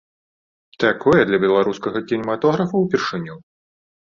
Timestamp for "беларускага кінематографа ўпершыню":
1.45-3.35